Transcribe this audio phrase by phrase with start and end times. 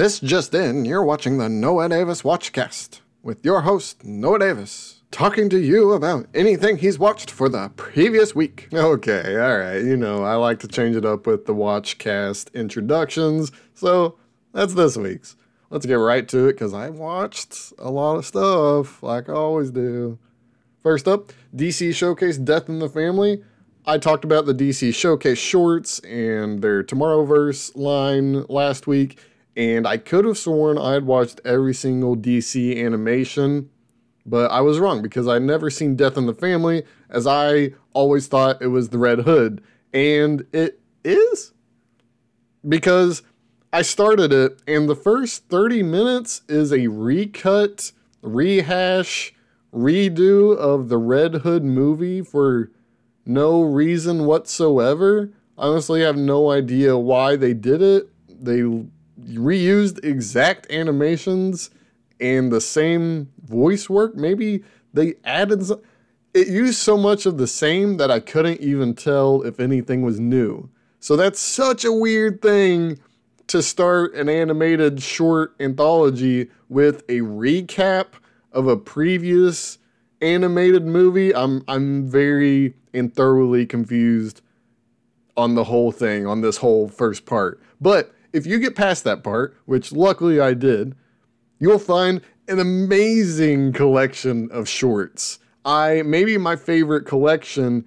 [0.00, 5.50] This just in, you're watching the Noah Davis Watchcast with your host, Noah Davis, talking
[5.50, 8.68] to you about anything he's watched for the previous week.
[8.72, 14.16] Okay, alright, you know, I like to change it up with the Watchcast introductions, so
[14.54, 15.36] that's this week's.
[15.68, 19.70] Let's get right to it because I watched a lot of stuff, like I always
[19.70, 20.18] do.
[20.82, 23.44] First up, DC Showcase Death in the Family.
[23.84, 29.18] I talked about the DC Showcase shorts and their Tomorrowverse line last week
[29.56, 33.70] and I could have sworn I had watched every single DC animation,
[34.24, 38.26] but I was wrong because I'd never seen Death in the Family, as I always
[38.26, 41.52] thought it was the Red Hood, and it is
[42.68, 43.22] because
[43.72, 47.92] I started it, and the first 30 minutes is a recut,
[48.22, 49.32] rehash,
[49.72, 52.70] redo of the Red Hood movie for
[53.24, 55.30] no reason whatsoever.
[55.56, 58.08] Honestly, I have no idea why they did it.
[58.28, 58.62] They
[59.26, 61.70] reused exact animations
[62.20, 64.14] and the same voice work.
[64.14, 65.80] Maybe they added some,
[66.34, 70.20] it used so much of the same that I couldn't even tell if anything was
[70.20, 70.68] new.
[71.00, 72.98] So that's such a weird thing
[73.48, 78.06] to start an animated short anthology with a recap
[78.52, 79.78] of a previous
[80.20, 81.34] animated movie.
[81.34, 84.42] I'm I'm very and thoroughly confused
[85.36, 87.60] on the whole thing, on this whole first part.
[87.80, 90.94] But if you get past that part, which luckily I did,
[91.58, 95.38] you'll find an amazing collection of shorts.
[95.64, 97.86] I maybe my favorite collection,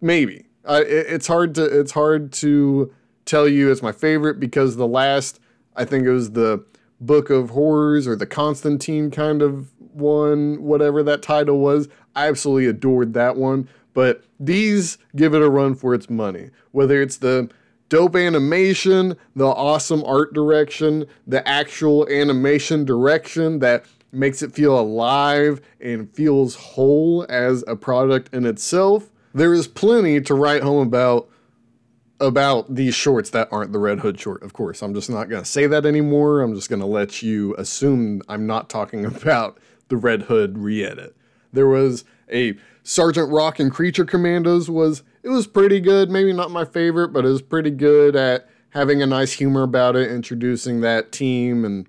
[0.00, 0.46] maybe.
[0.64, 2.92] I, it, it's hard to it's hard to
[3.24, 5.40] tell you it's my favorite because the last
[5.76, 6.64] I think it was the
[7.00, 11.88] Book of Horrors or the Constantine kind of one, whatever that title was.
[12.14, 13.68] I absolutely adored that one.
[13.92, 16.50] But these give it a run for its money.
[16.72, 17.50] Whether it's the
[17.90, 25.60] dope animation, the awesome art direction, the actual animation direction that makes it feel alive
[25.80, 29.10] and feels whole as a product in itself.
[29.34, 31.28] There is plenty to write home about
[32.18, 34.42] about these shorts that aren't the Red Hood short.
[34.42, 36.42] Of course, I'm just not going to say that anymore.
[36.42, 39.58] I'm just going to let you assume I'm not talking about
[39.88, 41.16] the Red Hood re-edit.
[41.52, 42.56] There was a
[42.90, 46.10] Sergeant Rock and Creature Commandos was it was pretty good.
[46.10, 49.94] Maybe not my favorite, but it was pretty good at having a nice humor about
[49.94, 51.86] it, introducing that team and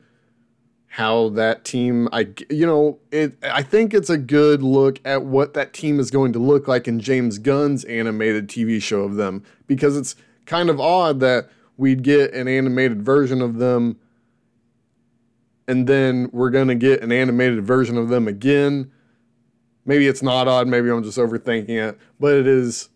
[0.85, 5.55] how that team I you know, it I think it's a good look at what
[5.55, 9.43] that team is going to look like in James Gunn's animated TV show of them
[9.65, 13.97] because it's kind of odd that we'd get an animated version of them
[15.67, 18.91] and then we're going to get an animated version of them again.
[19.85, 22.89] Maybe it's not odd, maybe I'm just overthinking it, but it is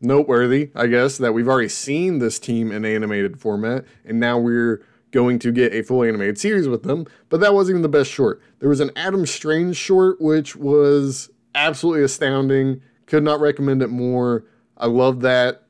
[0.00, 4.82] noteworthy, I guess, that we've already seen this team in animated format, and now we're
[5.10, 7.06] going to get a full animated series with them.
[7.28, 8.40] But that wasn't even the best short.
[8.60, 12.80] There was an Adam Strange short, which was absolutely astounding.
[13.06, 14.44] Could not recommend it more.
[14.76, 15.64] I love that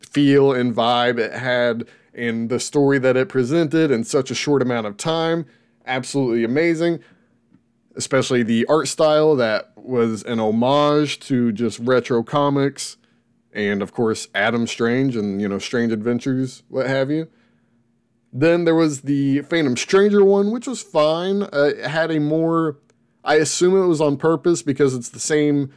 [0.00, 4.62] feel and vibe it had and the story that it presented in such a short
[4.62, 5.46] amount of time.
[5.86, 7.00] Absolutely amazing.
[7.94, 12.96] Especially the art style that was an homage to just retro comics
[13.52, 17.28] and of course Adam Strange and you know Strange Adventures, what have you.
[18.32, 21.42] Then there was the Phantom Stranger one, which was fine.
[21.42, 22.78] Uh, it had a more,
[23.22, 25.70] I assume it was on purpose because it's the same,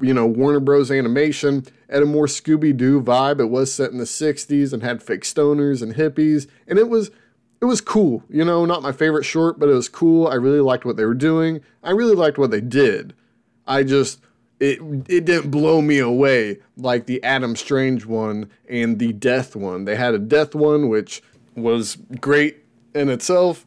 [0.00, 0.92] you know, Warner Bros.
[0.92, 1.64] animation.
[1.90, 3.40] Had a more Scooby Doo vibe.
[3.40, 7.10] It was set in the '60s and had fake stoners and hippies, and it was
[7.60, 8.22] it was cool.
[8.28, 10.26] You know, not my favorite short, but it was cool.
[10.26, 11.60] I really liked what they were doing.
[11.82, 13.14] I really liked what they did.
[13.66, 14.20] I just
[14.58, 19.84] it it didn't blow me away like the Adam Strange one and the Death one.
[19.84, 21.22] They had a Death one which
[21.54, 22.58] was great
[22.94, 23.66] in itself,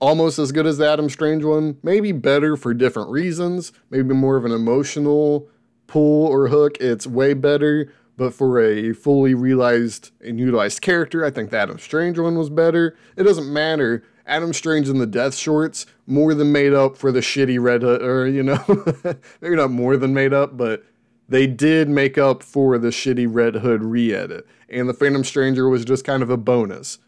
[0.00, 4.36] almost as good as the Adam Strange one, maybe better for different reasons, maybe more
[4.36, 5.48] of an emotional
[5.86, 7.92] pull or hook, it's way better.
[8.16, 12.50] But for a fully realized and utilized character, I think the Adam Strange one was
[12.50, 12.96] better.
[13.16, 14.04] It doesn't matter.
[14.26, 18.02] Adam Strange in the Death Shorts more than made up for the shitty Red Hood,
[18.02, 18.62] or you know,
[19.40, 20.84] maybe not more than made up, but
[21.28, 24.46] they did make up for the shitty Red Hood re-edit.
[24.68, 26.98] And the Phantom Stranger was just kind of a bonus.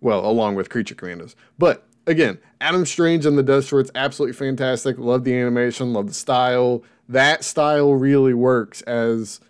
[0.00, 1.34] Well, along with Creature Commandos.
[1.58, 4.98] But again, Adam Strange and the Death Shorts absolutely fantastic.
[4.98, 6.82] Love the animation, love the style.
[7.08, 9.40] That style really works as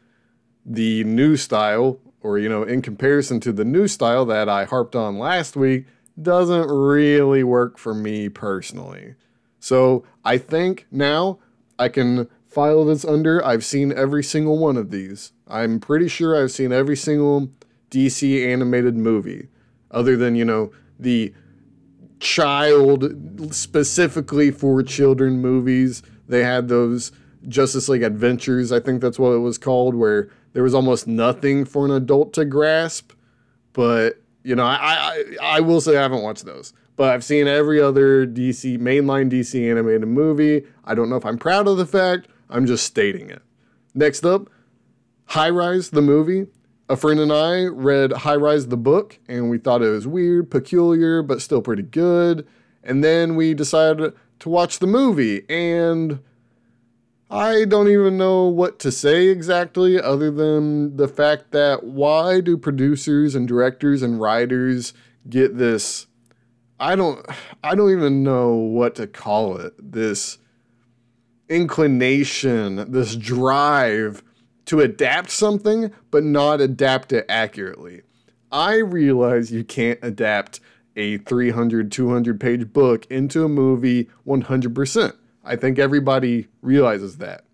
[0.64, 4.96] the new style, or you know, in comparison to the new style that I harped
[4.96, 5.86] on last week,
[6.20, 9.14] doesn't really work for me personally.
[9.60, 11.38] So I think now
[11.78, 13.44] I can file this under.
[13.44, 15.32] I've seen every single one of these.
[15.46, 17.50] I'm pretty sure I've seen every single
[17.90, 19.48] DC animated movie,
[19.90, 21.34] other than, you know, the
[22.18, 26.02] child specifically for children movies.
[26.26, 27.12] They had those
[27.48, 31.64] Justice League Adventures, I think that's what it was called, where there was almost nothing
[31.64, 33.12] for an adult to grasp.
[33.72, 37.46] But you know, I I, I will say I haven't watched those, but I've seen
[37.46, 40.64] every other DC mainline DC animated movie.
[40.84, 42.28] I don't know if I'm proud of the fact.
[42.48, 43.42] I'm just stating it.
[43.94, 44.48] Next up,
[45.26, 46.46] High Rise the movie.
[46.88, 50.50] A friend and I read High Rise the book, and we thought it was weird,
[50.50, 52.46] peculiar, but still pretty good.
[52.84, 56.20] And then we decided to watch the movie, and
[57.28, 62.56] I don't even know what to say exactly other than the fact that why do
[62.56, 64.94] producers and directors and writers
[65.28, 66.06] get this
[66.78, 67.24] I don't
[67.64, 69.74] I don't even know what to call it.
[69.78, 70.38] This
[71.48, 74.22] inclination, this drive
[74.66, 78.02] to adapt something but not adapt it accurately.
[78.52, 80.60] I realize you can't adapt
[80.96, 85.16] a 300 200 page book into a movie 100%.
[85.46, 87.44] I think everybody realizes that.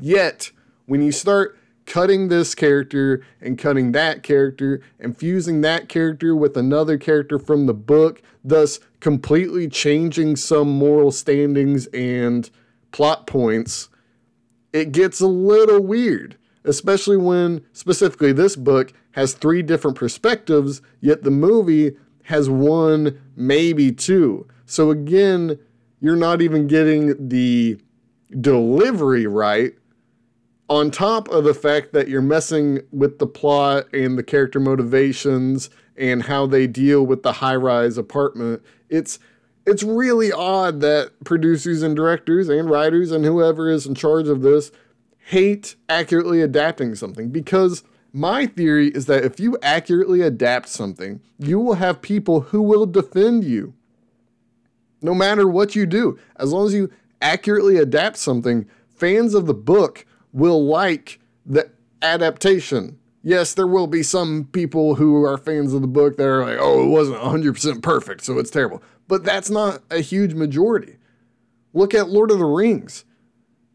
[0.00, 0.50] Yet,
[0.86, 6.56] when you start cutting this character and cutting that character and fusing that character with
[6.56, 12.48] another character from the book, thus completely changing some moral standings and
[12.92, 13.88] plot points,
[14.72, 21.24] it gets a little weird, especially when specifically this book has three different perspectives, yet
[21.24, 24.46] the movie has one, maybe two.
[24.64, 25.58] So again,
[26.00, 27.78] you're not even getting the
[28.40, 29.74] delivery right
[30.68, 35.68] on top of the fact that you're messing with the plot and the character motivations
[35.96, 38.62] and how they deal with the high-rise apartment.
[38.88, 39.18] It's
[39.66, 44.40] it's really odd that producers and directors and writers and whoever is in charge of
[44.40, 44.72] this
[45.26, 47.30] hate accurately adapting something.
[47.30, 52.62] Because my theory is that if you accurately adapt something, you will have people who
[52.62, 53.74] will defend you
[55.02, 56.18] no matter what you do.
[56.36, 61.70] As long as you accurately adapt something, fans of the book will like the
[62.02, 62.98] adaptation.
[63.22, 66.58] Yes, there will be some people who are fans of the book that are like,
[66.58, 68.82] oh, it wasn't 100% perfect, so it's terrible.
[69.08, 70.96] But that's not a huge majority.
[71.74, 73.04] Look at Lord of the Rings.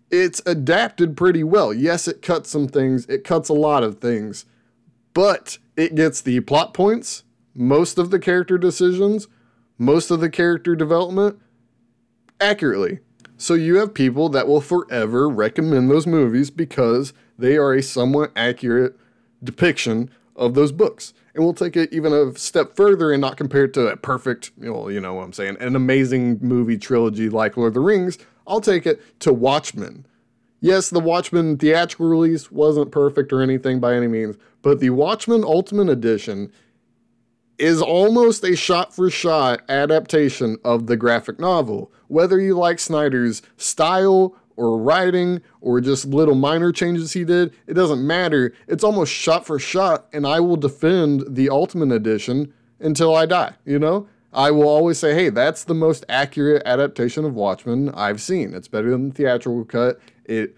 [0.09, 1.73] It's adapted pretty well.
[1.73, 4.45] Yes, it cuts some things, it cuts a lot of things,
[5.13, 7.23] but it gets the plot points,
[7.53, 9.27] most of the character decisions,
[9.77, 11.39] most of the character development
[12.39, 12.99] accurately.
[13.37, 18.31] So you have people that will forever recommend those movies because they are a somewhat
[18.35, 18.95] accurate
[19.43, 21.13] depiction of those books.
[21.33, 24.51] And we'll take it even a step further and not compare it to a perfect,
[24.57, 28.17] know, you know what I'm saying, an amazing movie trilogy like Lord of the Rings.
[28.47, 30.05] I'll take it to Watchmen.
[30.61, 35.43] Yes, the Watchmen theatrical release wasn't perfect or anything by any means, but the Watchmen
[35.43, 36.51] Ultimate Edition
[37.57, 41.91] is almost a shot for shot adaptation of the graphic novel.
[42.07, 47.73] Whether you like Snyder's style or writing or just little minor changes he did, it
[47.73, 48.53] doesn't matter.
[48.67, 53.53] It's almost shot for shot, and I will defend the Ultimate Edition until I die,
[53.65, 54.07] you know?
[54.33, 58.53] I will always say, hey, that's the most accurate adaptation of Watchmen I've seen.
[58.53, 59.99] It's better than the theatrical cut.
[60.25, 60.55] It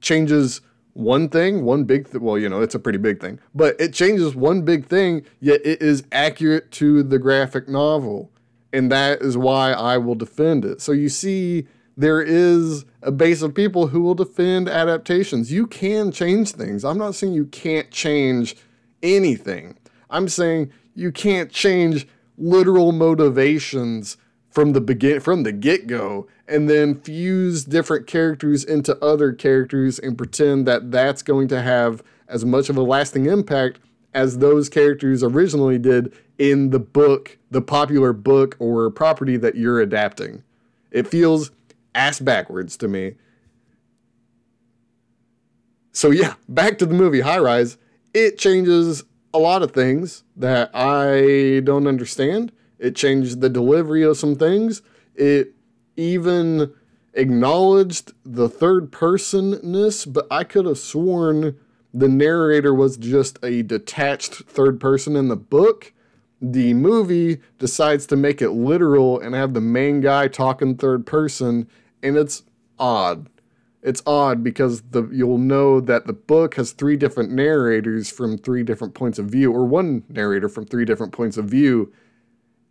[0.00, 0.60] changes
[0.96, 3.92] one thing, one big th- well, you know, it's a pretty big thing, but it
[3.92, 8.30] changes one big thing, yet it is accurate to the graphic novel.
[8.72, 10.80] And that is why I will defend it.
[10.80, 15.52] So you see, there is a base of people who will defend adaptations.
[15.52, 16.84] You can change things.
[16.84, 18.56] I'm not saying you can't change
[19.02, 19.76] anything.
[20.10, 22.06] I'm saying you can't change
[22.38, 24.16] literal motivations
[24.56, 30.16] from the begin from the get-go and then fuse different characters into other characters and
[30.16, 33.78] pretend that that's going to have as much of a lasting impact
[34.14, 39.78] as those characters originally did in the book, the popular book or property that you're
[39.78, 40.42] adapting.
[40.90, 41.50] It feels
[41.94, 43.16] ass backwards to me.
[45.92, 47.76] So, yeah, back to the movie High Rise.
[48.14, 52.52] It changes a lot of things that I don't understand.
[52.78, 54.82] It changed the delivery of some things.
[55.14, 55.54] It
[55.96, 56.72] even
[57.14, 61.56] acknowledged the third personness, but I could have sworn
[61.94, 65.94] the narrator was just a detached third person in the book.
[66.42, 71.66] The movie decides to make it literal and have the main guy talking third person,
[72.02, 72.42] and it's
[72.78, 73.30] odd.
[73.82, 78.62] It's odd because the you'll know that the book has three different narrators from three
[78.62, 81.90] different points of view, or one narrator from three different points of view,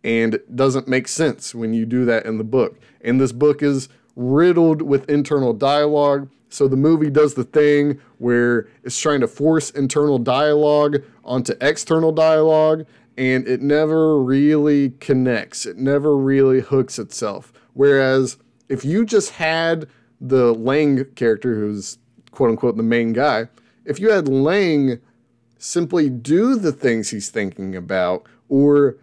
[0.04, 2.78] and it doesn't make sense when you do that in the book.
[3.00, 6.28] And this book is riddled with internal dialogue.
[6.48, 12.12] So the movie does the thing where it's trying to force internal dialogue onto external
[12.12, 12.86] dialogue,
[13.18, 15.66] and it never really connects.
[15.66, 17.52] It never really hooks itself.
[17.74, 18.38] Whereas
[18.68, 19.88] if you just had
[20.20, 21.98] the Lang character, who's
[22.30, 23.48] quote unquote the main guy,
[23.84, 25.00] if you had Lang
[25.58, 28.96] simply do the things he's thinking about or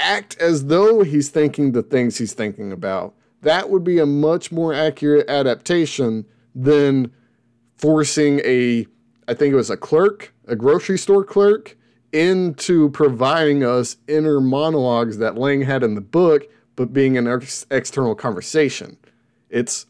[0.00, 4.50] act as though he's thinking the things he's thinking about, that would be a much
[4.52, 7.12] more accurate adaptation than
[7.76, 8.86] forcing a,
[9.28, 11.76] I think it was a clerk, a grocery store clerk,
[12.12, 17.66] into providing us inner monologues that Lang had in the book, but being an ex-
[17.70, 18.96] external conversation.
[19.48, 19.86] It's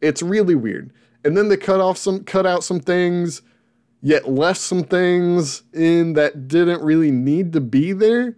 [0.00, 0.92] it's really weird.
[1.24, 3.40] And then they cut off some cut out some things,
[4.02, 8.36] yet left some things in that didn't really need to be there.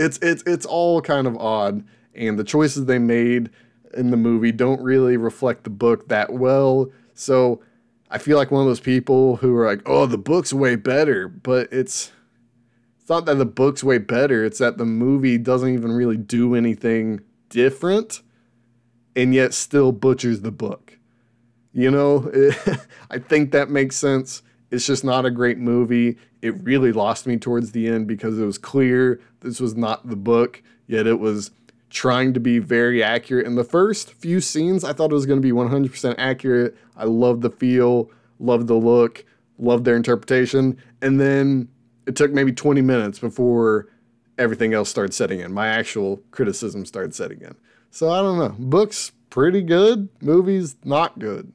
[0.00, 3.50] It's it's it's all kind of odd and the choices they made
[3.94, 6.90] in the movie don't really reflect the book that well.
[7.14, 7.60] So
[8.10, 11.28] I feel like one of those people who are like, "Oh, the book's way better,"
[11.28, 12.12] but it's
[12.98, 14.44] it's not that the book's way better.
[14.44, 18.22] It's that the movie doesn't even really do anything different,
[19.14, 20.98] and yet still butchers the book.
[21.72, 22.30] You know,
[23.10, 24.42] I think that makes sense.
[24.70, 26.16] It's just not a great movie.
[26.42, 30.16] It really lost me towards the end because it was clear this was not the
[30.16, 31.50] book, yet it was
[31.90, 33.46] trying to be very accurate.
[33.46, 36.76] In the first few scenes, I thought it was going to be 100% accurate.
[36.96, 39.24] I loved the feel, loved the look,
[39.58, 40.80] loved their interpretation.
[41.02, 41.68] And then
[42.06, 43.88] it took maybe 20 minutes before
[44.38, 45.52] everything else started setting in.
[45.52, 47.56] My actual criticism started setting in.
[47.90, 48.54] So I don't know.
[48.58, 50.08] Books, pretty good.
[50.20, 51.52] Movies, not good.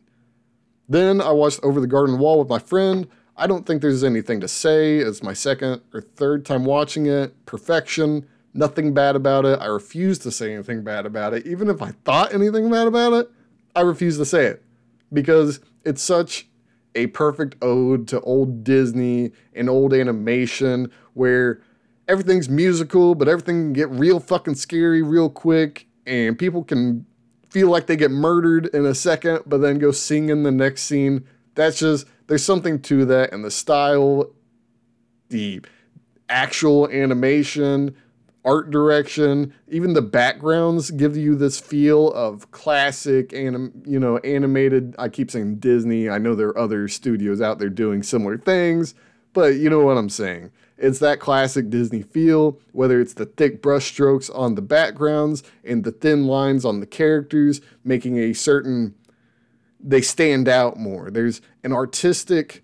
[0.87, 3.07] Then I watched Over the Garden Wall with my friend.
[3.37, 4.97] I don't think there's anything to say.
[4.97, 7.45] It's my second or third time watching it.
[7.45, 9.59] Perfection nothing bad about it.
[9.59, 11.45] I refuse to say anything bad about it.
[11.45, 13.29] Even if I thought anything bad about it,
[13.75, 14.63] I refuse to say it
[15.13, 16.47] because it's such
[16.95, 21.61] a perfect ode to old Disney and old animation where
[22.07, 27.05] everything's musical, but everything can get real fucking scary real quick and people can
[27.55, 30.81] feel like they get murdered in a second, but then go sing in the next
[30.81, 31.25] scene.
[31.53, 34.33] That's just, there's something to that, and the style,
[35.29, 35.61] the
[36.27, 37.95] actual animation,
[38.43, 44.93] art direction, even the backgrounds give you this feel of classic anim, you know, animated.
[44.99, 46.09] I keep saying Disney.
[46.09, 48.95] I know there are other studios out there doing similar things,
[49.31, 50.51] but you know what I'm saying.
[50.77, 55.91] It's that classic Disney feel, whether it's the thick brushstrokes on the backgrounds and the
[55.91, 58.95] thin lines on the characters, making a certain
[59.79, 61.11] they stand out more.
[61.11, 62.63] There's an artistic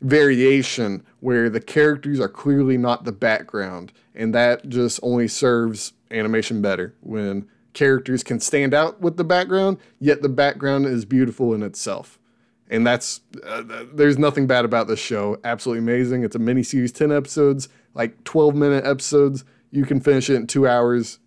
[0.00, 6.60] variation where the characters are clearly not the background and that just only serves animation
[6.60, 11.62] better when characters can stand out with the background yet the background is beautiful in
[11.62, 12.18] itself
[12.72, 13.62] and that's uh,
[13.92, 15.38] there's nothing bad about this show.
[15.44, 16.24] Absolutely amazing.
[16.24, 19.44] It's a mini series 10 episodes like 12 minute episodes.
[19.70, 21.18] You can finish it in two hours.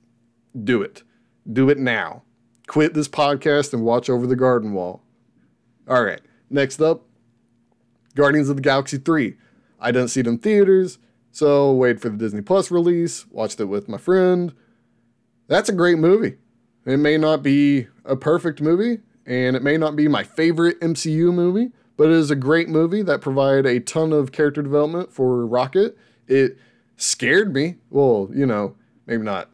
[0.63, 1.03] Do it.
[1.51, 2.23] Do it now.
[2.67, 5.03] Quit this podcast and watch over the garden wall.
[5.87, 6.21] All right.
[6.49, 7.03] Next up
[8.15, 9.35] Guardians of the Galaxy 3.
[9.79, 10.97] I didn't see it in theaters,
[11.31, 14.53] so wait for the Disney Plus release, watched it with my friend.
[15.47, 16.37] That's a great movie.
[16.85, 21.33] It may not be a perfect movie, and it may not be my favorite MCU
[21.33, 25.45] movie, but it is a great movie that provided a ton of character development for
[25.45, 25.97] Rocket.
[26.27, 26.57] It
[26.97, 27.75] scared me.
[27.89, 29.49] Well, you know, maybe not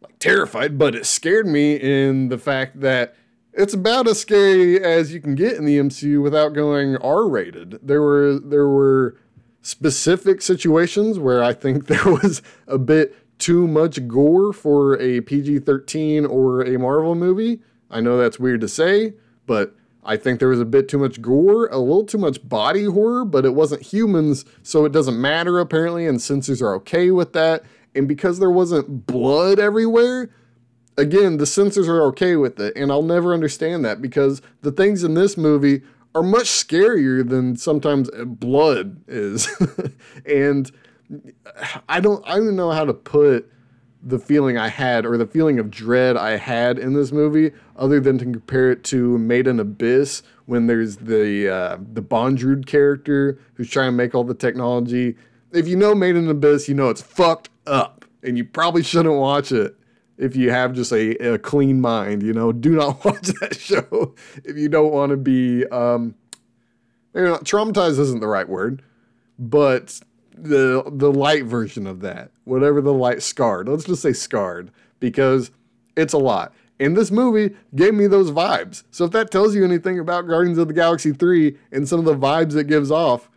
[0.00, 3.14] like terrified, but it scared me in the fact that
[3.52, 7.78] it's about as scary as you can get in the MCU without going R rated.
[7.82, 9.16] There were there were
[9.60, 15.60] specific situations where I think there was a bit too much gore for a PG
[15.60, 17.60] 13 or a Marvel movie.
[17.92, 19.14] I know that's weird to say,
[19.46, 22.84] but I think there was a bit too much gore, a little too much body
[22.84, 27.32] horror, but it wasn't humans, so it doesn't matter apparently, and censors are okay with
[27.34, 27.62] that.
[27.94, 30.30] And because there wasn't blood everywhere,
[30.96, 35.04] again, the censors are okay with it, and I'll never understand that because the things
[35.04, 35.82] in this movie
[36.14, 39.48] are much scarier than sometimes blood is.
[40.26, 40.70] and
[41.88, 43.50] I don't I don't know how to put
[44.02, 48.00] the feeling I had or the feeling of dread I had in this movie other
[48.00, 53.38] than to compare it to Made in Abyss when there's the uh, the Bondrewd character
[53.54, 55.16] who's trying to make all the technology.
[55.52, 59.14] If you know Made in Abyss, you know it's fucked up and you probably shouldn't
[59.14, 59.76] watch it
[60.18, 64.14] if you have just a, a clean mind, you know, do not watch that show
[64.44, 66.14] if you don't want to be um,
[67.14, 68.82] maybe not traumatized isn't the right word,
[69.38, 70.00] but
[70.36, 73.68] the the light version of that, whatever the light scarred.
[73.68, 74.70] Let's just say scarred
[75.00, 75.50] because
[75.96, 76.54] it's a lot.
[76.80, 78.82] And this movie gave me those vibes.
[78.90, 82.06] So if that tells you anything about Guardians of the Galaxy 3 and some of
[82.06, 83.30] the vibes it gives off,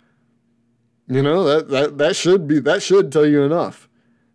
[1.07, 3.87] you know, that that that should be that should tell you enough.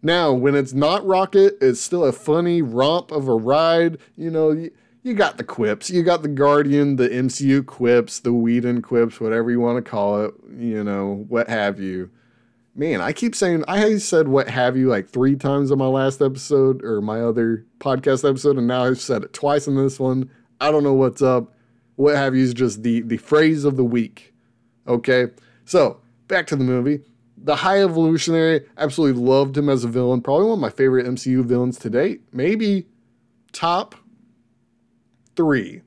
[0.02, 3.98] Now, when it's not Rocket, it's still a funny romp of a ride.
[4.16, 4.70] You know, you,
[5.02, 9.50] you got the quips, you got the Guardian, the MCU quips, the Whedon quips, whatever
[9.50, 12.10] you want to call it, you know, what have you.
[12.80, 16.22] Man, I keep saying, I said what have you like three times on my last
[16.22, 20.30] episode or my other podcast episode, and now I've said it twice in this one.
[20.62, 21.52] I don't know what's up.
[21.96, 24.32] What have you is just the, the phrase of the week.
[24.88, 25.26] Okay,
[25.66, 27.00] so back to the movie
[27.36, 30.22] the High Evolutionary, absolutely loved him as a villain.
[30.22, 32.22] Probably one of my favorite MCU villains to date.
[32.32, 32.86] Maybe
[33.52, 33.94] top
[35.36, 35.82] three.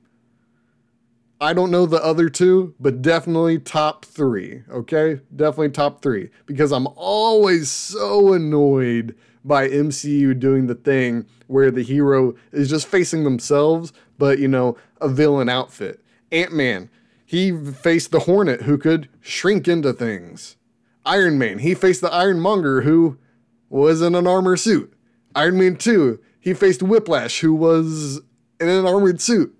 [1.44, 4.62] I don't know the other two, but definitely top three.
[4.70, 5.20] Okay?
[5.36, 6.30] Definitely top three.
[6.46, 12.86] Because I'm always so annoyed by MCU doing the thing where the hero is just
[12.86, 16.02] facing themselves, but, you know, a villain outfit.
[16.32, 16.88] Ant Man,
[17.26, 20.56] he faced the Hornet who could shrink into things.
[21.04, 23.18] Iron Man, he faced the Ironmonger who
[23.68, 24.94] was in an armor suit.
[25.34, 28.22] Iron Man 2, he faced Whiplash who was
[28.58, 29.54] in an armored suit.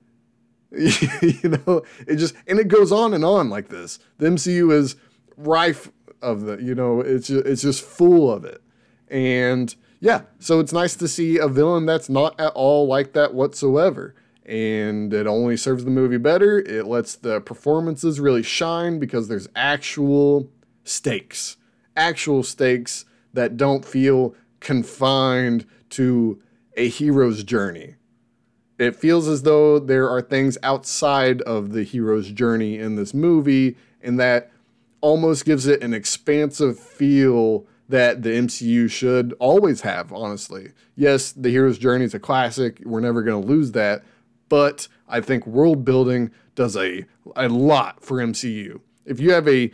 [1.43, 3.99] you know, it just and it goes on and on like this.
[4.19, 4.97] The MCU is
[5.37, 5.91] rife
[6.23, 8.63] of the, you know, it's just, it's just full of it.
[9.09, 13.35] And yeah, so it's nice to see a villain that's not at all like that
[13.35, 14.15] whatsoever.
[14.45, 16.59] And it only serves the movie better.
[16.59, 20.51] It lets the performances really shine because there's actual
[20.83, 21.57] stakes,
[21.97, 26.41] actual stakes that don't feel confined to
[26.77, 27.95] a hero's journey.
[28.79, 33.77] It feels as though there are things outside of the hero's journey in this movie,
[34.03, 34.51] and that
[35.01, 40.73] almost gives it an expansive feel that the MCU should always have, honestly.
[40.97, 42.81] Yes, the hero's journey is a classic.
[42.85, 44.03] We're never going to lose that.
[44.49, 47.05] But I think world building does a,
[47.37, 48.81] a lot for MCU.
[49.05, 49.71] If you have a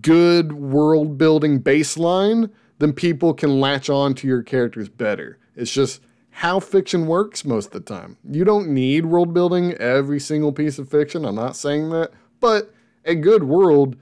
[0.00, 5.38] good world building baseline, then people can latch on to your characters better.
[5.54, 6.02] It's just
[6.36, 8.18] how fiction works most of the time.
[8.30, 11.24] You don't need world building every single piece of fiction.
[11.24, 12.74] I'm not saying that, but
[13.06, 13.96] a good world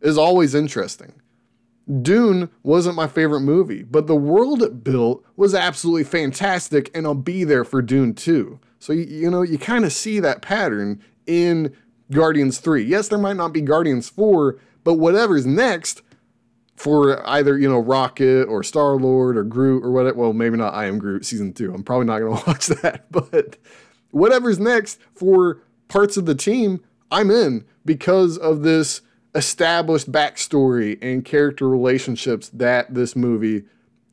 [0.00, 1.12] is always interesting.
[2.00, 7.14] Dune wasn't my favorite movie, but the world it built was absolutely fantastic, and I'll
[7.14, 8.58] be there for Dune 2.
[8.78, 11.76] So, you, you know, you kind of see that pattern in
[12.10, 12.84] Guardians 3.
[12.84, 16.00] Yes, there might not be Guardians 4, but whatever's next
[16.76, 20.74] for either, you know, Rocket or Star Lord or Groot or whatever, well, maybe not
[20.74, 21.72] I Am Groot season two.
[21.72, 23.10] I'm probably not going to watch that.
[23.10, 23.56] But
[24.10, 29.00] whatever's next for parts of the team, I'm in because of this
[29.34, 33.64] established backstory and character relationships that this movie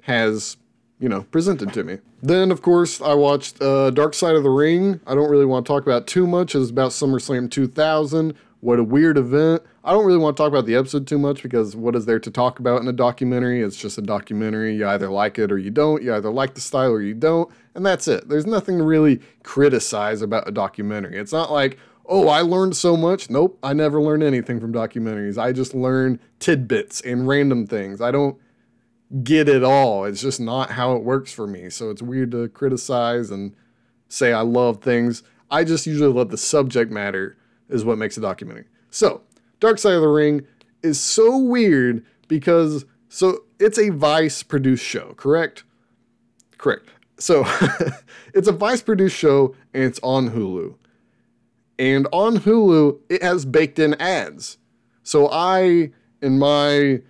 [0.04, 0.58] has,
[1.00, 2.00] you know, presented to me.
[2.22, 5.02] Then, of course, I watched uh, Dark Side of the Ring.
[5.06, 6.56] I don't really want to talk about too much.
[6.56, 8.34] It was about SummerSlam 2000.
[8.64, 9.62] What a weird event.
[9.84, 12.18] I don't really want to talk about the episode too much because what is there
[12.22, 13.62] to talk about in a documentary?
[13.62, 14.74] It's just a documentary.
[14.74, 16.02] You either like it or you don't.
[16.02, 17.52] You either like the style or you don't.
[17.76, 18.30] And that's it.
[18.30, 21.18] There's nothing to really criticize about a documentary.
[21.18, 23.30] It's not like, oh, I learned so much.
[23.30, 25.38] Nope, I never learned anything from documentaries.
[25.38, 28.00] I just learn tidbits and random things.
[28.00, 28.38] I don't
[29.26, 30.06] get it all.
[30.06, 31.70] It's just not how it works for me.
[31.70, 33.58] So it's weird to criticize and
[34.08, 35.22] say I love things.
[35.52, 37.36] I just usually love the subject matter
[37.70, 38.66] is what makes a documentary.
[38.90, 39.22] So,
[39.60, 40.46] Dark Side of the Ring
[40.82, 45.64] is so weird because so it's a Vice produced show, correct?
[46.58, 46.90] Correct.
[47.18, 47.46] So,
[48.34, 50.76] it's a Vice produced show and it's on Hulu.
[51.80, 54.58] And on Hulu, it has baked in ads.
[55.04, 57.02] So I in my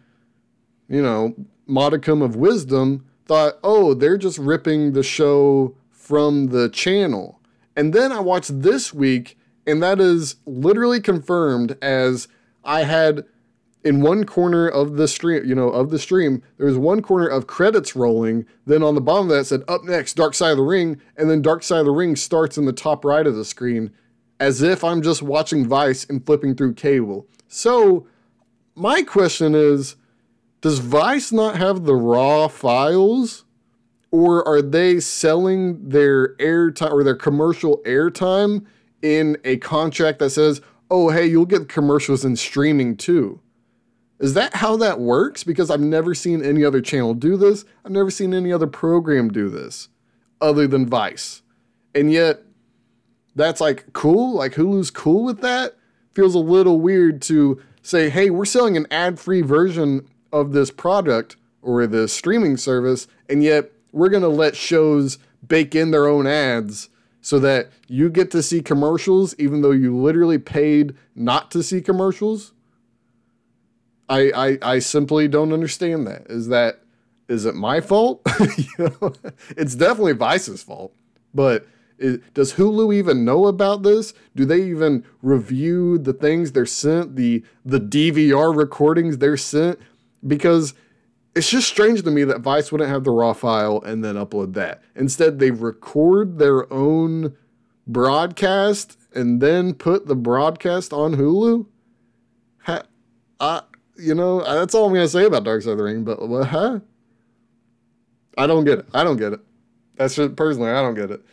[0.90, 1.34] you know,
[1.66, 7.40] modicum of wisdom thought, "Oh, they're just ripping the show from the channel."
[7.76, 12.28] And then I watched this week and that is literally confirmed as
[12.64, 13.26] I had
[13.84, 17.28] in one corner of the stream, you know, of the stream, there was one corner
[17.28, 18.46] of credits rolling.
[18.66, 21.02] Then on the bottom of that said, up next, Dark Side of the Ring.
[21.18, 23.92] And then Dark Side of the Ring starts in the top right of the screen.
[24.40, 27.28] as if I'm just watching Vice and flipping through cable.
[27.48, 28.08] So,
[28.76, 29.96] my question is
[30.62, 33.46] Does Vice not have the raw files?
[34.12, 38.66] Or are they selling their airtime or their commercial airtime
[39.04, 43.40] in a contract that says, oh, hey, you'll get commercials in streaming too?
[44.20, 45.44] Is that how that works?
[45.44, 47.66] Because I've never seen any other channel do this.
[47.84, 49.90] I've never seen any other program do this
[50.40, 51.42] other than Vice.
[51.94, 52.42] And yet,
[53.36, 54.36] that's like cool.
[54.36, 55.76] Like Hulu's cool with that.
[56.14, 60.72] Feels a little weird to say, hey, we're selling an ad free version of this
[60.72, 66.08] product or this streaming service, and yet we're going to let shows bake in their
[66.08, 66.90] own ads
[67.24, 71.82] so that you get to see commercials even though you literally paid not to see
[71.82, 72.52] commercials.
[74.10, 76.28] I, I, I simply don't understand that.
[76.30, 76.82] Is that
[77.30, 78.22] is it my fault?
[78.58, 78.66] you
[79.02, 79.14] know,
[79.58, 80.94] it's definitely Vice's fault.
[81.34, 81.66] But
[81.98, 84.14] is, does Hulu even know about this?
[84.36, 89.80] Do they even review the things they're sent, the the DVR recordings they're sent?
[90.28, 90.74] Because
[91.36, 94.54] it's just strange to me that Vice wouldn't have the raw file and then upload
[94.54, 94.84] that.
[94.96, 97.36] Instead, they record their own
[97.88, 101.66] broadcast and then put the broadcast on Hulu.
[102.64, 102.84] Ha,
[103.40, 103.62] I,
[103.98, 106.04] you know, that's all I'm gonna say about Dark Side of the Ring.
[106.04, 106.48] But what?
[106.48, 106.80] Huh?
[108.38, 108.86] I don't get it.
[108.94, 109.40] I don't get it.
[109.96, 111.24] That's just personally, I don't get it.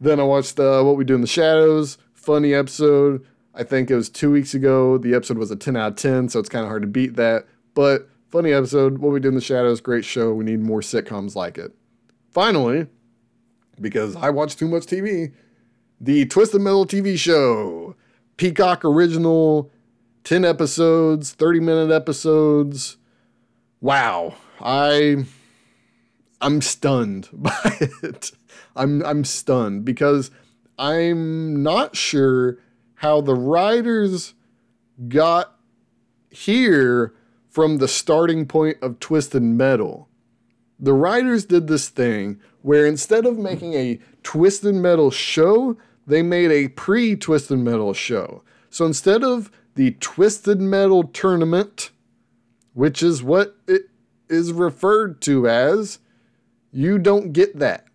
[0.00, 1.98] Then I watched uh, What We Do in the Shadows.
[2.12, 3.24] Funny episode.
[3.54, 4.98] I think it was two weeks ago.
[4.98, 7.16] The episode was a 10 out of 10, so it's kind of hard to beat
[7.16, 7.46] that.
[7.74, 8.98] But funny episode.
[8.98, 9.80] What We Do in the Shadows.
[9.80, 10.32] Great show.
[10.32, 11.72] We need more sitcoms like it.
[12.30, 12.86] Finally,
[13.80, 15.32] because I watch too much TV,
[16.00, 17.96] the Twisted Metal TV show.
[18.36, 19.70] Peacock original,
[20.24, 22.96] 10 episodes, 30 minute episodes.
[23.80, 24.36] Wow.
[24.60, 25.24] I
[26.40, 28.32] I'm stunned by it.
[28.76, 30.30] I'm I'm stunned because
[30.78, 32.58] I'm not sure
[32.94, 34.34] how the writers
[35.08, 35.56] got
[36.30, 37.14] here
[37.50, 40.08] from the starting point of Twisted Metal.
[40.78, 46.50] The writers did this thing where instead of making a Twisted Metal show, they made
[46.50, 48.42] a pre Twisted Metal show.
[48.70, 51.90] So instead of the Twisted Metal tournament,
[52.72, 53.82] which is what it
[54.28, 55.98] is referred to as,
[56.72, 57.86] you don't get that.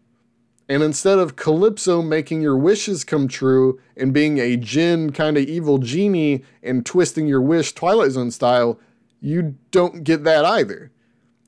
[0.67, 5.43] And instead of Calypso making your wishes come true and being a djinn kind of
[5.43, 8.79] evil genie and twisting your wish Twilight Zone style,
[9.25, 10.91] you don't get that either.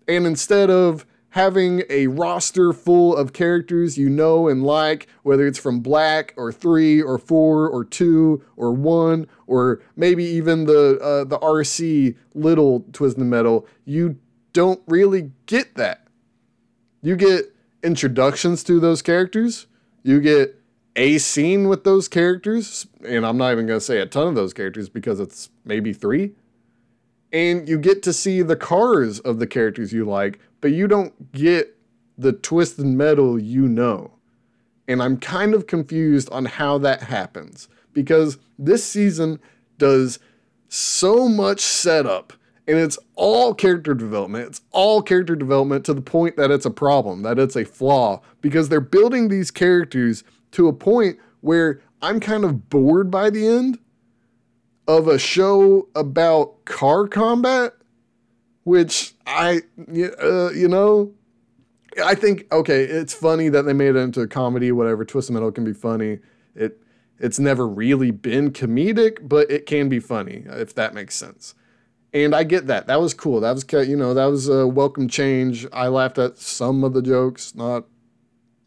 [0.07, 5.59] And instead of having a roster full of characters you know and like, whether it's
[5.59, 11.23] from Black or three or four or two or one or maybe even the uh,
[11.23, 14.17] the RC little Twisted Metal, you
[14.53, 16.07] don't really get that.
[17.03, 19.67] You get introductions to those characters.
[20.01, 20.59] You get
[20.95, 24.35] a scene with those characters, and I'm not even going to say a ton of
[24.35, 26.31] those characters because it's maybe three.
[27.31, 31.31] And you get to see the cars of the characters you like, but you don't
[31.31, 31.77] get
[32.17, 34.11] the twisted metal you know.
[34.87, 39.39] And I'm kind of confused on how that happens because this season
[39.77, 40.19] does
[40.69, 42.33] so much setup
[42.67, 44.47] and it's all character development.
[44.47, 48.21] It's all character development to the point that it's a problem, that it's a flaw,
[48.41, 53.47] because they're building these characters to a point where I'm kind of bored by the
[53.47, 53.79] end
[54.87, 57.73] of a show about car combat,
[58.63, 59.61] which I,
[60.21, 61.13] uh, you know,
[62.03, 64.71] I think okay, it's funny that they made it into a comedy.
[64.71, 66.19] Whatever, Twisted Metal can be funny.
[66.55, 66.81] It
[67.19, 71.55] it's never really been comedic, but it can be funny if that makes sense.
[72.13, 72.87] And I get that.
[72.87, 73.41] That was cool.
[73.41, 75.65] That was you know that was a welcome change.
[75.73, 77.85] I laughed at some of the jokes, not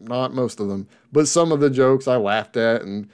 [0.00, 2.82] not most of them, but some of the jokes I laughed at.
[2.82, 3.08] And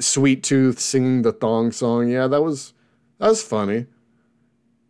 [0.00, 2.72] Sweet Tooth singing the thong song, yeah, that was
[3.18, 3.86] that was funny.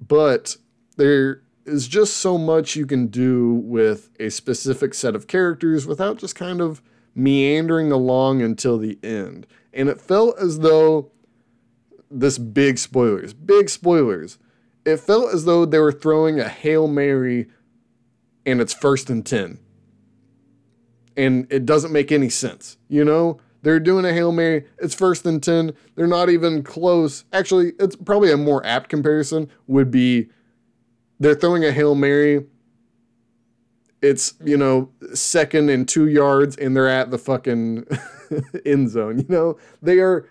[0.00, 0.56] But
[0.96, 6.18] there is just so much you can do with a specific set of characters without
[6.18, 6.80] just kind of
[7.14, 9.46] meandering along until the end.
[9.72, 11.10] And it felt as though
[12.10, 14.38] this big spoilers, big spoilers
[14.84, 17.48] it felt as though they were throwing a Hail Mary
[18.46, 19.58] and it's first and 10.
[21.16, 22.78] And it doesn't make any sense.
[22.88, 25.72] You know, they're doing a Hail Mary, it's first and 10.
[25.94, 27.24] They're not even close.
[27.32, 30.28] Actually, it's probably a more apt comparison would be
[31.18, 32.46] they're throwing a Hail Mary.
[34.00, 37.86] It's, you know, second and two yards, and they're at the fucking
[38.64, 39.18] end zone.
[39.18, 40.26] You know, they are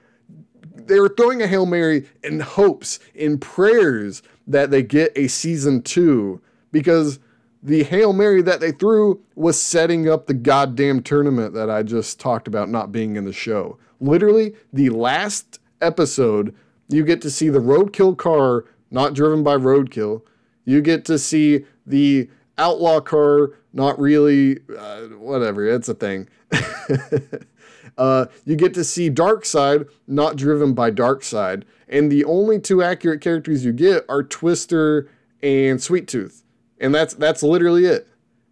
[0.74, 5.84] they were throwing a Hail Mary in hopes, in prayers that they get a season
[5.84, 7.20] two because
[7.62, 12.20] the Hail Mary that they threw was setting up the goddamn tournament that I just
[12.20, 13.78] talked about not being in the show.
[14.00, 16.56] Literally, the last episode,
[16.88, 20.22] you get to see the roadkill car not driven by roadkill.
[20.64, 26.28] You get to see the outlaw car not really, uh, whatever, it's a thing.
[27.98, 31.64] uh, you get to see Darkside not driven by Darkside.
[31.88, 35.10] And the only two accurate characters you get are Twister
[35.42, 36.44] and Sweet Tooth.
[36.80, 38.08] And that's that's literally it.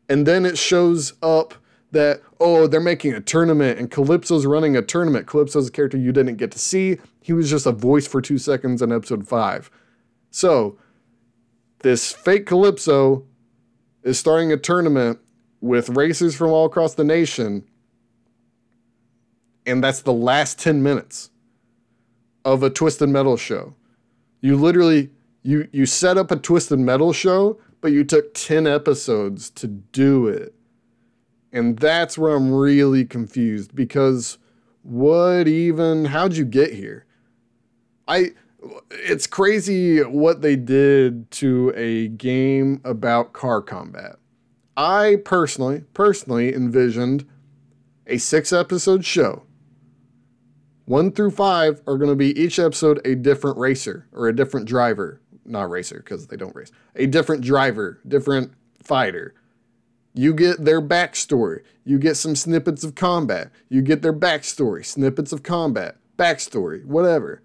[0.09, 1.53] And then it shows up
[1.91, 5.27] that oh they're making a tournament and Calypso's running a tournament.
[5.27, 6.97] Calypso's a character you didn't get to see.
[7.21, 9.71] He was just a voice for 2 seconds in episode 5.
[10.31, 10.77] So,
[11.79, 13.25] this fake Calypso
[14.03, 15.19] is starting a tournament
[15.61, 17.63] with racers from all across the nation.
[19.65, 21.29] And that's the last 10 minutes
[22.45, 23.75] of a Twisted Metal show.
[24.39, 25.09] You literally
[25.43, 30.27] you you set up a Twisted Metal show, but you took 10 episodes to do
[30.27, 30.53] it.
[31.53, 34.37] And that's where I'm really confused because
[34.81, 37.05] what even how'd you get here?
[38.05, 38.31] I
[38.91, 44.17] it's crazy what they did to a game about car combat.
[44.75, 47.25] I personally, personally envisioned
[48.05, 49.43] a six episode show.
[50.83, 54.67] One through five are going to be each episode a different racer or a different
[54.67, 55.21] driver.
[55.47, 56.71] Not racer, because they don't race.
[56.95, 59.33] A different driver, different fighter.
[60.13, 61.61] You get their backstory.
[61.83, 63.51] You get some snippets of combat.
[63.69, 67.41] You get their backstory, snippets of combat, backstory, whatever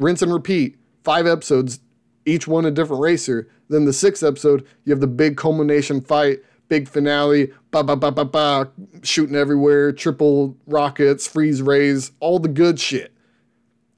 [0.00, 1.80] rinse and repeat, five episodes,
[2.24, 3.48] each one a different racer.
[3.68, 8.10] Then the sixth episode, you have the big culmination fight, big finale, ba ba ba
[8.10, 8.70] ba ba,
[9.02, 13.12] shooting everywhere, triple rockets, freeze rays, all the good shit.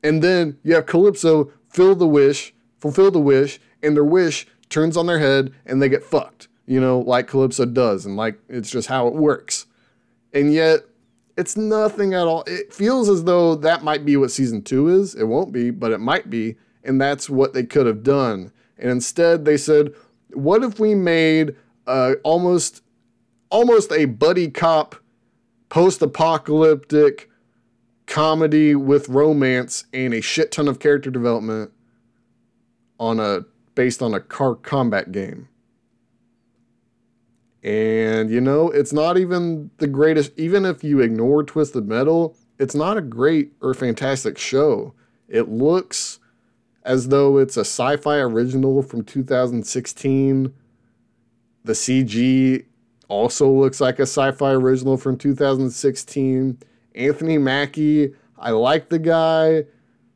[0.03, 4.97] And then you have Calypso fill the wish, fulfill the wish, and their wish turns
[4.97, 6.49] on their head and they get fucked.
[6.67, 9.67] You know, like Calypso does, and like it's just how it works.
[10.33, 10.81] And yet
[11.37, 12.43] it's nothing at all.
[12.47, 15.15] It feels as though that might be what season two is.
[15.15, 16.57] It won't be, but it might be.
[16.83, 18.53] And that's what they could have done.
[18.79, 19.95] And instead, they said,
[20.33, 21.55] what if we made
[21.87, 22.83] uh, almost,
[23.51, 24.97] almost a buddy cop,
[25.69, 27.31] post apocalyptic
[28.07, 31.73] comedy with romance and a shit ton of character development
[33.03, 33.41] on a
[33.75, 35.49] based on a car combat game.
[37.65, 42.77] And you know, it's not even the greatest, even if you ignore Twisted Metal, it's
[42.77, 44.95] not a great or fantastic show.
[45.29, 46.21] It looks
[46.85, 50.55] as though it's a sci fi original from 2016.
[51.65, 52.65] The CG
[53.09, 56.59] also looks like a sci fi original from 2016.
[56.95, 59.65] Anthony Mackie, I like the guy,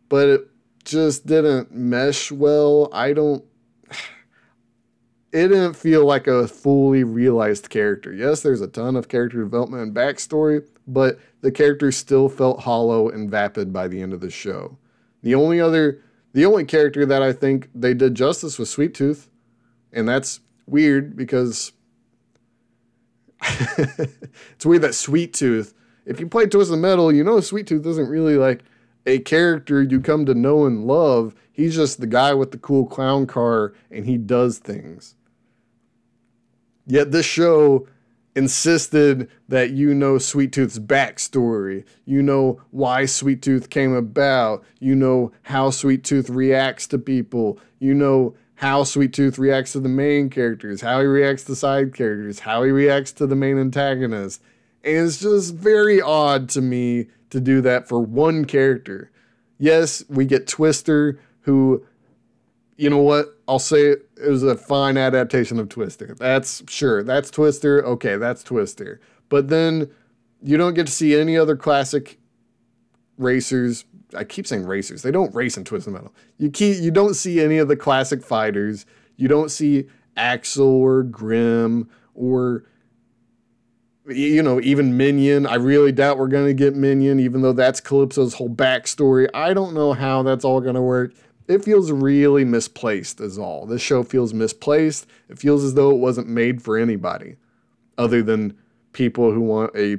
[0.09, 0.51] but it
[0.87, 2.89] just didn't mesh well.
[2.93, 3.45] I don't
[5.37, 8.11] it didn't feel like a fully realized character.
[8.11, 13.11] Yes, there's a ton of character development and backstory, but the character still felt hollow
[13.11, 14.79] and vapid by the end of the show.
[15.23, 19.29] The only other, the only character that I think they did justice was Sweet Tooth,
[19.93, 21.73] and that's weird because
[23.43, 25.75] it's weird that Sweet Tooth.
[26.07, 28.63] If you play Twisted Metal, you know Sweet Tooth isn't really like
[29.07, 31.35] a character you come to know and love.
[31.53, 35.15] He's just the guy with the cool clown car, and he does things.
[36.87, 37.87] Yet this show
[38.35, 41.85] insisted that you know Sweet Tooth's backstory.
[42.05, 44.63] You know why Sweet Tooth came about.
[44.79, 47.59] You know how Sweet Tooth reacts to people.
[47.79, 51.95] You know how Sweet Tooth reacts to the main characters, how he reacts to side
[51.95, 54.43] characters, how he reacts to the main antagonist.
[54.85, 59.11] And it's just very odd to me to do that for one character.
[59.59, 61.85] Yes, we get Twister, who
[62.77, 63.39] you know what?
[63.49, 66.15] I'll say it, was a fine adaptation of Twister.
[66.19, 67.03] That's sure.
[67.03, 67.85] That's Twister.
[67.85, 69.01] Okay, that's Twister.
[69.29, 69.91] But then
[70.43, 72.19] you don't get to see any other classic
[73.19, 73.85] racers.
[74.15, 75.03] I keep saying racers.
[75.03, 76.15] They don't race in Twisted Metal.
[76.39, 78.85] You keep you don't see any of the classic fighters.
[79.17, 79.87] You don't see
[80.17, 82.65] Axel or Grim or
[84.09, 85.47] you know, even Minion.
[85.47, 89.29] I really doubt we're going to get Minion, even though that's Calypso's whole backstory.
[89.35, 91.13] I don't know how that's all going to work
[91.49, 93.67] it feels really misplaced, is all.
[93.67, 95.07] This show feels misplaced.
[95.29, 97.37] It feels as though it wasn't made for anybody
[97.97, 98.57] other than
[98.93, 99.99] people who want a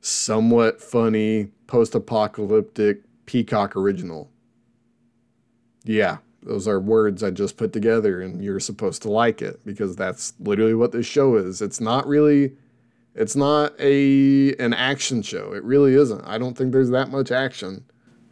[0.00, 4.30] somewhat funny post apocalyptic Peacock original.
[5.84, 9.96] Yeah, those are words I just put together, and you're supposed to like it because
[9.96, 11.60] that's literally what this show is.
[11.60, 12.52] It's not really.
[13.14, 15.52] It's not a an action show.
[15.52, 16.22] It really isn't.
[16.24, 17.84] I don't think there's that much action.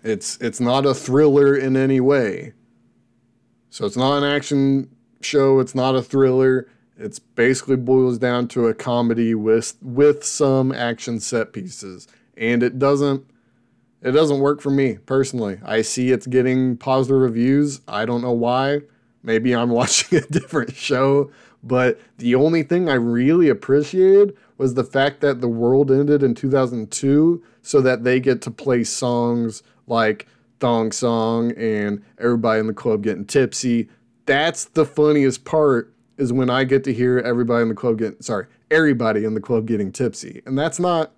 [0.05, 2.53] It's it's not a thriller in any way.
[3.71, 6.69] So it's not an action show, it's not a thriller.
[6.97, 12.09] It's basically boils down to a comedy with with some action set pieces.
[12.37, 13.25] And it doesn't
[14.03, 15.59] It doesn't work for me personally.
[15.65, 17.81] I see it's getting positive reviews.
[17.89, 18.83] I don't know why.
[19.25, 21.31] Maybe I'm watching a different show,
[21.63, 26.35] but the only thing I really appreciated was the fact that the world ended in
[26.35, 30.27] 2002 so that they get to play songs like
[30.61, 33.89] Thong Song and everybody in the club getting tipsy.
[34.27, 38.23] That's the funniest part is when I get to hear everybody in the club get
[38.23, 40.43] sorry, everybody in the club getting tipsy.
[40.45, 41.13] And that's not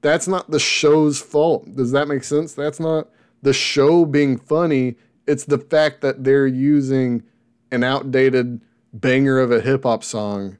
[0.00, 1.76] that's not the show's fault.
[1.76, 2.54] Does that make sense?
[2.54, 3.08] That's not
[3.42, 4.96] the show being funny.
[5.26, 7.22] It's the fact that they're using
[7.70, 8.60] an outdated
[8.92, 10.58] banger of a hip hop song,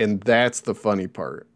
[0.00, 1.46] and that's the funny part.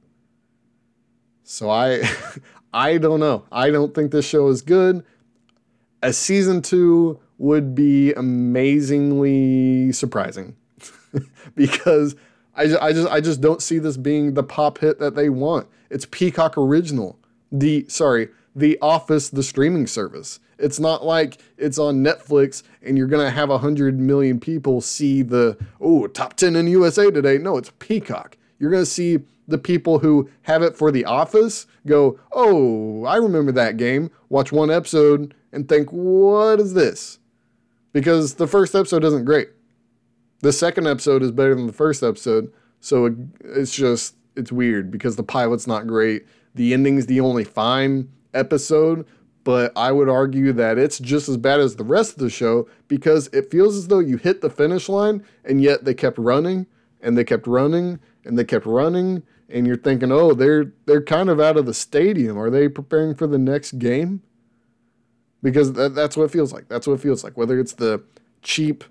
[1.42, 2.02] So I
[2.72, 3.44] I don't know.
[3.50, 5.04] I don't think this show is good.
[6.02, 10.56] A season 2 would be amazingly surprising
[11.56, 12.14] because
[12.54, 15.28] I just, I just I just don't see this being the pop hit that they
[15.28, 15.66] want.
[15.90, 17.18] It's Peacock original
[17.54, 20.40] the sorry, The Office, the streaming service.
[20.58, 25.22] It's not like it's on Netflix and you're gonna have a hundred million people see
[25.22, 27.38] the oh top ten in USA today.
[27.38, 28.36] No, it's Peacock.
[28.58, 33.52] You're gonna see the people who have it for The Office go, oh, I remember
[33.52, 34.10] that game.
[34.30, 37.18] Watch one episode and think, what is this?
[37.92, 39.50] Because the first episode isn't great.
[40.40, 42.50] The second episode is better than the first episode.
[42.80, 43.14] So it,
[43.44, 49.06] it's just, it's weird because the pilot's not great the ending's the only fine episode,
[49.44, 52.66] but I would argue that it's just as bad as the rest of the show
[52.88, 56.66] because it feels as though you hit the finish line and yet they kept running
[57.02, 61.28] and they kept running and they kept running and you're thinking, "Oh, they're they're kind
[61.28, 62.38] of out of the stadium.
[62.38, 64.22] Are they preparing for the next game?"
[65.42, 66.68] Because that, that's what it feels like.
[66.68, 67.36] That's what it feels like.
[67.36, 68.02] Whether it's the
[68.42, 68.84] cheap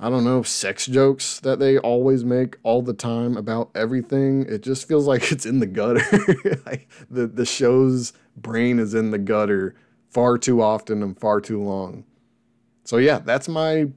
[0.00, 4.46] I don't know, sex jokes that they always make all the time about everything.
[4.48, 6.04] It just feels like it's in the gutter.
[6.66, 9.74] like the, the show's brain is in the gutter
[10.10, 12.04] far too often and far too long.
[12.84, 13.88] So, yeah, that's my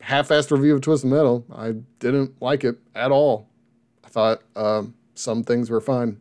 [0.00, 1.44] half assed review of Twisted Metal.
[1.54, 3.48] I didn't like it at all.
[4.04, 6.20] I thought um, some things were fine,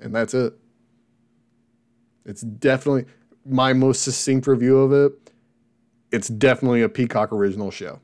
[0.00, 0.54] and that's it.
[2.24, 3.04] It's definitely
[3.44, 5.12] my most succinct review of it.
[6.10, 8.00] It's definitely a Peacock original show.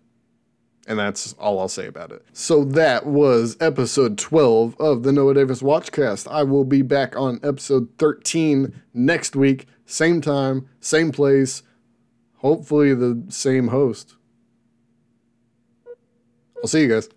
[0.87, 2.25] And that's all I'll say about it.
[2.33, 6.27] So that was episode 12 of the Noah Davis Watchcast.
[6.31, 11.63] I will be back on episode 13 next week, same time, same place,
[12.39, 14.17] hopefully the same host.
[16.63, 17.09] I'll see you guys.